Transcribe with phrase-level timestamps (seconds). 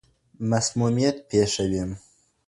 [0.49, 1.81] مسمومیت پېښوي.